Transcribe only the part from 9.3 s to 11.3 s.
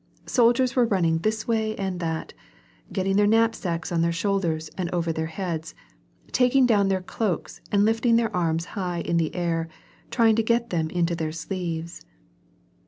air, trying to get them into